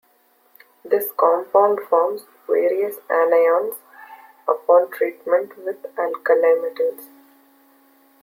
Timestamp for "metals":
6.59-7.05